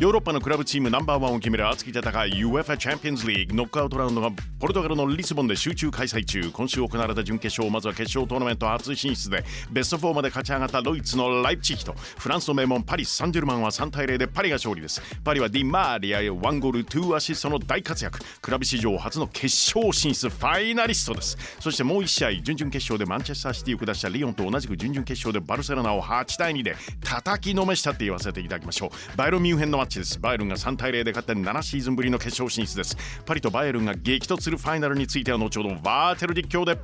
[0.00, 6.50] ヨーロッパのクラブチームナンバーワンを決める熱き戦い UFA チャンピオンズリーグノックアウトラウンドがポルトガルのリスボンで集中開催中。
[6.50, 15.00] 今週行われた準決勝まずは決勝トーナメント初進出でベスト4まで勝ち上がったドイツのライプチヒとフランスの名門パリ・サンジェルマンは3対0でパリが勝利です。
[15.22, 18.18] パリはディマーリアへ1ゴール2アシストの大活躍。
[18.42, 19.44] クラブ史上初の決
[19.76, 21.38] 勝進出ファイナリストです。
[21.60, 26.74] そしてもう1試合準々決勝でマンチェスターシティを下したリオンと同じく準々決勝でバルセロナを8対2で
[27.04, 29.16] 叩きのめしたって言わせていただきましょう。
[29.16, 30.18] バイロミュンヘンのマッチです。
[30.18, 32.96] バイエルンが3対0で勝って7シーズンぶりの決勝進出です。
[33.24, 36.78] パリとバイエルンが激突するファイナルについては後ほどバーテル実況で。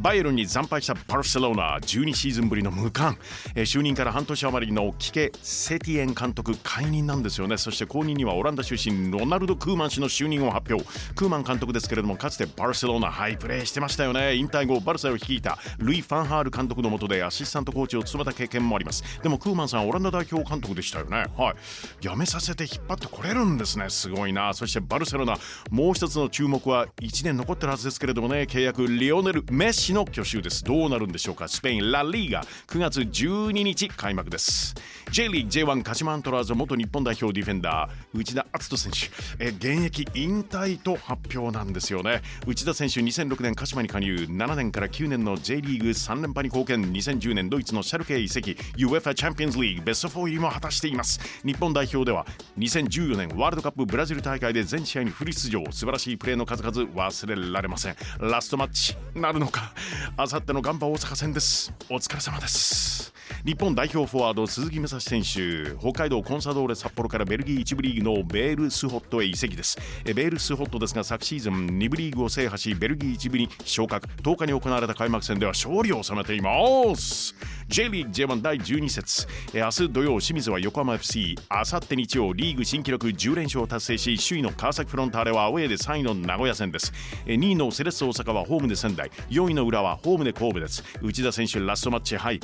[0.00, 3.20] バイエルンに惨敗したバルセロナ12シーズンぶりの無冠、
[3.54, 7.58] えー、就任から半年余りのキケ・セティエン監督解任なんですよね。
[7.58, 10.88] そして後任にはオランダ出身ロナルド・クーマン氏の就任を発表。
[11.14, 14.36] クーマン監督ですけれどもかつてバルセロナハイプレーしてましたよね。
[14.36, 19.04] 引退後バルサを率いたルイ・ファンハール監督の下でアシスタントコーチを務めた経験もあります。
[19.22, 21.26] でもクーマンさんオランダ代表監督でしたよね。
[21.36, 21.54] はい。
[22.00, 23.90] 辞めさせて引っ張ってこれるんですね。
[23.90, 24.54] すごいな。
[24.54, 25.36] そしてバルセロナ
[25.70, 28.46] もう一つの注目は1年残ってるはずですけれどもね。
[28.48, 29.89] 契約リオネル・メッシ。
[29.92, 30.64] の去就です。
[30.64, 31.48] どうなるんでしょうか。
[31.48, 34.74] スペインラ・リーガ9月12日開幕です。
[35.10, 39.44] J リーグ J1 鹿島アントラーズ元日本代表ディフェンダー内田篤人選手。
[39.44, 42.22] え現役引退と発表なんですよね。
[42.46, 44.14] 内田選手2006年鹿島に加入。
[44.14, 46.92] 7年から9年の J リーグ3連覇に貢献。
[46.92, 48.56] 2010年ドイツのシャルケ移籍。
[48.76, 51.20] UFA チャンピオンズリーグベスト4入りも果たしています。
[51.44, 52.26] 日本代表では
[52.58, 55.64] 2014年ワールドカップブラジル大会で全試合にフリ出場。
[55.70, 57.96] 素晴らしいプレーの数々忘れられません。
[58.20, 59.69] ラストマッチなるのか。
[60.16, 61.72] あさってのガンバ大阪戦です。
[61.88, 63.12] お疲れ様です。
[63.44, 65.76] 日本代表フォワード鈴木武蔵選手。
[65.78, 69.78] 北海道コンサドーレ札幌からベルギー1部リーグのベールスホットへ移籍です。
[70.04, 74.06] ベールスホットですが昨シーズン2部リーグを制覇しベルギー1部に昇格。
[74.22, 76.50] 10日に行われた開幕戦では勝利を収めていま
[76.96, 77.34] す。
[77.68, 79.26] J リーグ J1 第12節。
[79.54, 86.92] 明日土曜清水は横浜 FC あさって日曜リーグ新記録10連勝を達成し首位の川崎フロンターレはアウェーで3位の名古屋戦です。
[87.26, 89.10] 2位のセレッソ大阪はホームで仙台。
[89.30, 90.82] 4位の浦和ホームで神戸です。
[91.00, 92.40] 内田選手ラストマッチはい。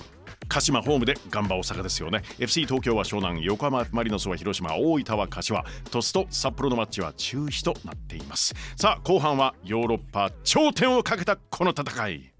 [0.48, 2.22] 鹿島島ホームでガンバ大阪ですよね。
[2.38, 5.64] FC 東京は湘南横浜マリノスは広島大分は柏。
[5.90, 8.54] 鳥栖と札幌のマッチは中止となっています。
[8.76, 12.32] さあ後半はヨーロッパ頂点をかけたこの戦い。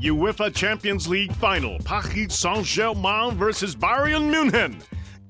[0.00, 4.78] UEFA Champions League Final パリ・サンジェルマン vs バイオン・ミュンヘン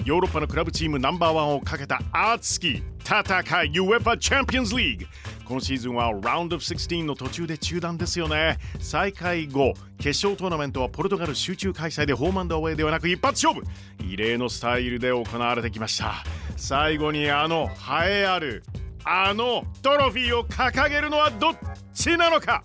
[0.04, 3.22] ヨーロッパのクラブチームナンバーワンをかけた熱き戦
[3.64, 5.06] い UEFA チャンピオンズリーグ
[5.44, 8.58] 今シーズンはラウンド16の途中で中断ですよね。
[8.80, 13.66] 再開後決勝トーナメントはポルトガル集中開催でホームアンドアウェイではなく一発勝負。
[14.02, 16.24] 異例のスタイルで行われてきました。
[16.56, 17.68] 最後にあの
[18.04, 18.64] 栄えある
[19.04, 21.56] あのトロフィーを掲げるのはどっ
[21.92, 22.62] ちなのか。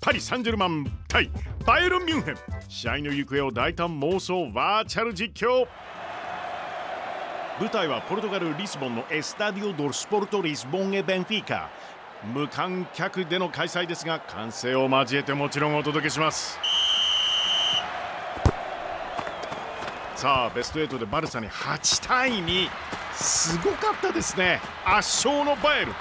[0.00, 1.30] パリ・サンジェルマン対
[1.66, 2.36] バイエルン・ミュンヘン。
[2.68, 5.66] 試合の行方を大胆妄想バーチャル実況。
[7.60, 11.68] 舞台はポルトガル・リスボンのエスタディオ・ドル・スポルト・リスボン・エ・ベンフィーカ。
[12.22, 16.58] 無観客での開催ですが歓声を交えてもちろんお届けします。
[20.16, 22.68] さあベスト8でバルサに8対2
[23.14, 24.60] すごかったですね。
[24.84, 25.92] 圧勝のバエル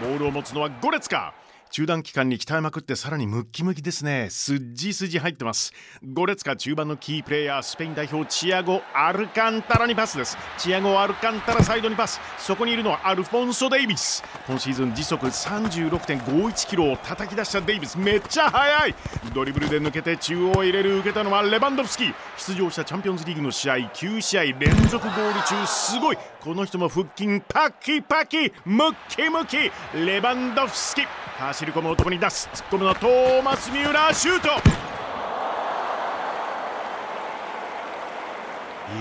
[0.00, 1.34] ボールを持つのはゴレツカ。
[1.74, 4.28] 中断期間に鍛えまくってさらにムッキムキですね。
[4.30, 5.72] すっじすじ入ってます。
[6.04, 10.38] ゴレツカ中盤のキープレーヤースペイン代表チアゴ・アルカンタラにパスです。
[10.56, 12.20] チアゴ・アルカンタラサイドにパス。
[12.38, 14.22] そこにいるのはアルフォンソ・デイビス。
[14.46, 17.98] 今シーズン時速36.51キロを叩き出したデイビス。
[17.98, 18.94] めっちゃ速い。
[19.34, 22.14] ドリブルで抜けて中央へ入れる受けたのはレバンドフスキ。
[22.36, 26.18] 出場したチャンピオンズリーグの試合9試合連続ゴール中すごい。
[26.40, 29.72] この人も腹筋パキパキムッキムキ。
[29.98, 31.02] レバンドフスキ。
[31.48, 32.48] 走り込む男に出す。
[32.54, 34.93] 突っ込むのはトーマス・ミューラーシュート。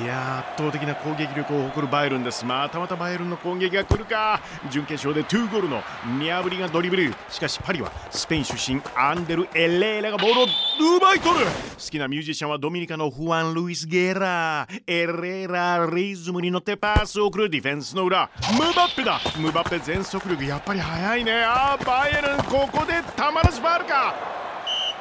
[0.01, 2.45] いや圧倒的な攻撃力を誇るバイエルンです。
[2.45, 4.41] またまたバイエルンの攻撃が来るか。
[4.71, 5.83] 準決勝で2ゴールの
[6.19, 7.13] ニャブリがドリブル。
[7.29, 10.45] しかしパリはスペイン出身アンデル・エレーラがボールを
[10.97, 11.45] 奪い取る。
[11.45, 14.83] 好きなミュージシャンはドミニカのフアン・ルイス・ゲラー。
[14.87, 18.29] エレーラリズムに乗ってパスを送るディフェンスの裏。
[18.53, 19.19] ムバッペだ。
[19.37, 20.45] ムバッペ全速力。
[20.45, 21.43] やっぱり速いね。
[21.43, 24.15] あーバイエルンここでたまらずファールか。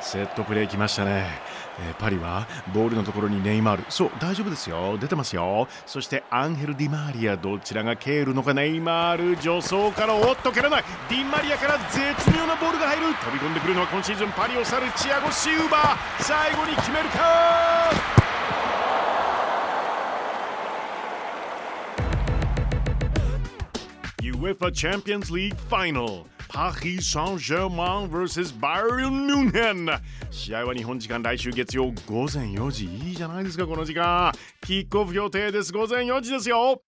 [0.01, 1.53] セットプレー来ましたね。
[1.81, 3.85] えー、パリはボールのところにネイマール。
[3.89, 4.99] そう大丈夫ですよ。
[4.99, 5.69] 出てますよ。
[5.87, 9.37] そしてアンヘル・ディマーリアどちらが蹴るのかネイマール。
[9.37, 10.85] 助走からおっと蹴らない。
[11.09, 13.07] ディマリアから絶妙なボールが入る。
[13.15, 17.91] 飛び込んでくるのは今シーズンパリを去るチアゴ・シウバ最後に決めるか
[24.23, 26.42] ！UEFA Champions League Final パリ・サンジェル
[27.71, 29.87] マン vs バイエルン・ミュンヘン
[30.31, 32.85] 試合は日本時間来週月曜午前4時。
[32.85, 34.33] いいじゃないですかこの時間。
[34.61, 35.73] キックオフ予定です。
[35.73, 36.83] 午前4時ですよ。